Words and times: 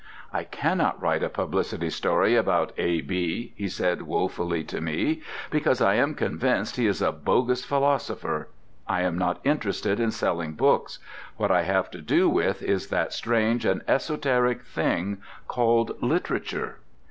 "I 0.33 0.45
cannot 0.45 0.99
write 0.99 1.21
a 1.21 1.29
publicity 1.29 1.91
story 1.91 2.35
about 2.35 2.71
A.B," 2.75 3.53
he 3.55 3.67
said 3.69 4.01
woefully 4.01 4.63
to 4.63 4.81
me, 4.81 5.21
"because 5.51 5.79
I 5.79 5.93
am 5.93 6.15
convinced 6.15 6.75
he 6.75 6.87
is 6.87 7.03
a 7.03 7.11
bogus 7.11 7.63
philosopher. 7.63 8.47
I 8.87 9.01
am 9.03 9.15
not 9.15 9.39
interested 9.43 9.99
in 9.99 10.09
selling 10.09 10.53
books: 10.53 10.97
what 11.37 11.51
I 11.51 11.61
have 11.61 11.91
to 11.91 12.01
do 12.01 12.27
with 12.27 12.63
is 12.63 12.87
that 12.87 13.13
strange 13.13 13.63
and 13.63 13.83
esoteric 13.87 14.63
thing 14.63 15.19
called 15.47 16.01
literature." 16.01 16.79